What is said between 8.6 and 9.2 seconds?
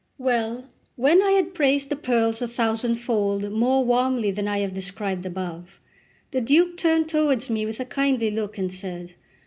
said.